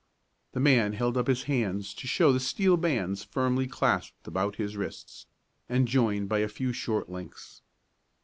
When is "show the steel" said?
2.07-2.75